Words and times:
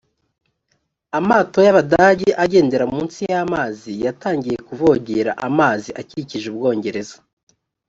amato 1.17 1.57
y 1.65 1.69
abadage 1.73 2.29
agendera 2.43 2.85
munsi 2.93 3.19
y 3.31 3.35
amazi 3.45 3.91
yatangiye 4.05 4.57
kuvogera 4.67 5.31
amazi 5.47 5.89
akikije 6.01 6.45
u 6.49 6.53
bwongereza 6.57 7.17